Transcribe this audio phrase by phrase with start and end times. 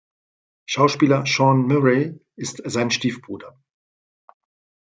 [0.65, 3.55] Schauspieler Sean Murray ist sein Stiefbruder.